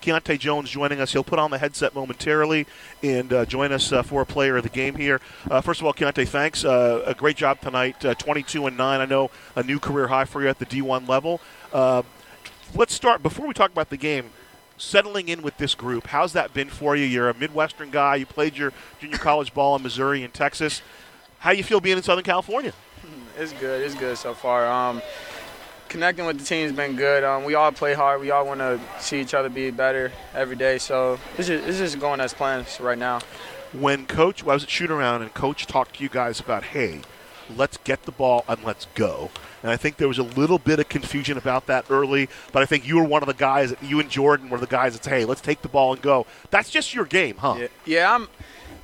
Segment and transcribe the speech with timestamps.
[0.00, 1.12] Keonte Jones joining us.
[1.12, 2.66] He'll put on the headset momentarily
[3.02, 5.20] and uh, join us uh, for a player of the game here.
[5.50, 6.64] Uh, first of all, Keonte, thanks.
[6.64, 8.04] Uh, a great job tonight.
[8.04, 9.00] Uh, 22 and 9.
[9.00, 11.40] I know a new career high for you at the D1 level.
[12.72, 14.30] Let's start, before we talk about the game,
[14.78, 16.06] settling in with this group.
[16.06, 17.04] How's that been for you?
[17.04, 18.16] You're a Midwestern guy.
[18.16, 20.80] You played your junior college ball in Missouri and Texas.
[21.40, 22.72] How do you feel being in Southern California?
[23.38, 23.80] It's good.
[23.80, 24.66] It's good so far.
[24.66, 25.00] Um,
[25.90, 27.22] connecting with the team's been good.
[27.22, 28.22] Um, we all play hard.
[28.22, 30.78] We all want to see each other be better every day.
[30.78, 33.20] So it's just, it's just going as planned right now.
[33.72, 36.62] When coach, well, I was at shoot around and coach talked to you guys about,
[36.64, 37.00] hey,
[37.54, 39.30] let's get the ball and let's go.
[39.62, 42.66] And I think there was a little bit of confusion about that early, but I
[42.66, 45.20] think you were one of the guys, you and Jordan were the guys that say,
[45.20, 46.26] hey, let's take the ball and go.
[46.50, 47.56] That's just your game, huh?
[47.58, 48.28] Yeah, yeah I'm.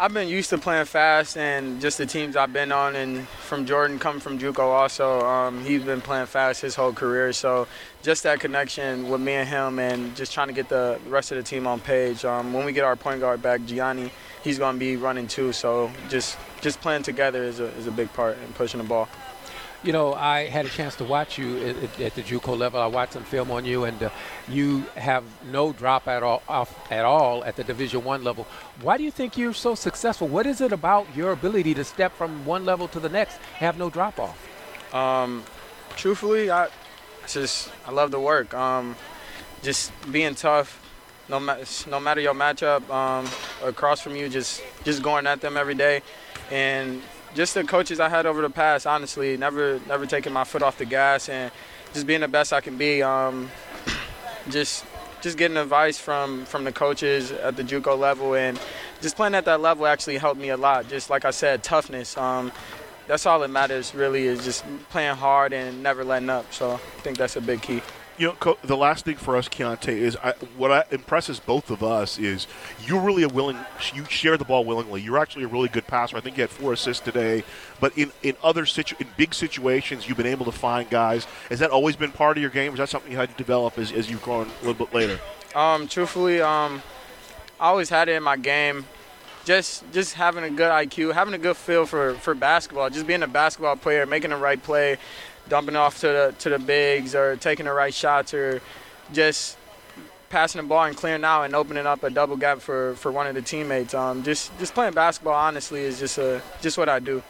[0.00, 3.66] I've been used to playing fast, and just the teams I've been on, and from
[3.66, 7.32] Jordan coming from JUCO also, um, he's been playing fast his whole career.
[7.32, 7.66] So
[8.02, 11.36] just that connection with me and him, and just trying to get the rest of
[11.36, 12.24] the team on page.
[12.24, 14.12] Um, when we get our point guard back, Gianni,
[14.44, 15.52] he's going to be running too.
[15.52, 19.08] So just just playing together is a, is a big part in pushing the ball.
[19.84, 22.80] You know, I had a chance to watch you at, at the JUCO level.
[22.80, 24.10] I watched some film on you, and uh,
[24.48, 28.48] you have no drop at all off at all at the Division One level.
[28.80, 30.26] Why do you think you're so successful?
[30.26, 33.78] What is it about your ability to step from one level to the next, have
[33.78, 34.36] no drop off?
[34.92, 35.44] Um,
[35.96, 36.68] truthfully, I
[37.28, 38.52] just I love the work.
[38.54, 38.96] Um,
[39.62, 40.82] just being tough,
[41.28, 43.28] no, ma- no matter your matchup um,
[43.62, 46.02] across from you, just just going at them every day,
[46.50, 47.00] and
[47.38, 50.76] just the coaches I had over the past, honestly, never never taking my foot off
[50.76, 51.52] the gas and
[51.94, 53.00] just being the best I can be.
[53.00, 53.48] Um,
[54.50, 54.84] just
[55.20, 58.60] just getting advice from from the coaches at the JUCO level and
[59.00, 60.88] just playing at that level actually helped me a lot.
[60.88, 62.16] Just like I said, toughness.
[62.16, 62.50] Um,
[63.06, 66.52] that's all that matters really is just playing hard and never letting up.
[66.52, 67.82] So I think that's a big key
[68.18, 71.82] you know, the last thing for us, Keonte, is I, what I, impresses both of
[71.82, 72.46] us is
[72.84, 73.56] you're really a willing.
[73.94, 75.00] You share the ball willingly.
[75.00, 76.16] You're actually a really good passer.
[76.16, 77.44] I think you had four assists today.
[77.80, 81.26] But in in other situ, in big situations, you've been able to find guys.
[81.48, 82.72] Has that always been part of your game?
[82.72, 84.92] Or is that something you had to develop as, as you've grown a little bit
[84.92, 85.20] later?
[85.54, 86.82] Um, truthfully, um,
[87.60, 88.84] I always had it in my game.
[89.48, 93.22] Just just having a good IQ, having a good feel for, for basketball, just being
[93.22, 94.98] a basketball player, making the right play,
[95.48, 98.60] dumping off to the to the bigs or taking the right shots or
[99.10, 99.56] just
[100.28, 103.26] passing the ball and clearing out and opening up a double gap for, for one
[103.26, 103.94] of the teammates.
[103.94, 107.22] Um, just just playing basketball honestly is just a just what I do.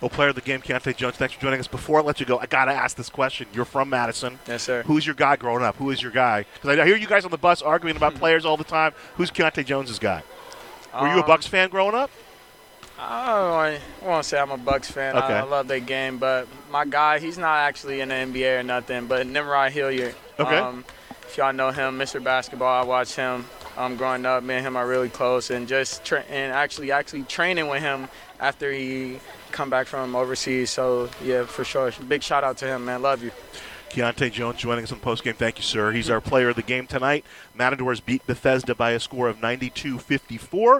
[0.00, 1.68] Well, player of the game, Keonte Jones, thanks for joining us.
[1.68, 3.48] Before I let you go, I got to ask this question.
[3.52, 4.38] You're from Madison.
[4.48, 4.82] Yes, sir.
[4.84, 5.76] Who's your guy growing up?
[5.76, 6.46] Who is your guy?
[6.54, 8.94] Because I hear you guys on the bus arguing about players all the time.
[9.16, 10.22] Who's Keonte Jones's guy?
[10.94, 12.10] Were you a um, Bucks fan growing up?
[12.98, 15.16] I don't want to say I'm a Bucks fan.
[15.16, 15.34] Okay.
[15.34, 18.62] I, I, love that game, but my guy, he's not actually in the NBA or
[18.62, 19.06] nothing.
[19.06, 20.14] But Nimrod Hilliard.
[20.38, 20.58] Okay.
[20.58, 20.84] Um,
[21.22, 22.22] if y'all know him, Mr.
[22.22, 23.46] Basketball, I watch him.
[23.76, 27.22] Um, growing up, me and him are really close, and just tra- and actually actually
[27.22, 28.08] training with him
[28.40, 29.20] after he
[29.52, 30.70] come back from overseas.
[30.70, 33.00] So yeah, for sure, big shout out to him, man.
[33.00, 33.30] Love you.
[33.90, 35.34] Keonte Jones joining us on post game.
[35.34, 35.90] Thank you, sir.
[35.92, 37.24] He's our player of the game tonight.
[37.54, 40.78] Matadors beat Bethesda by a score of 92 54.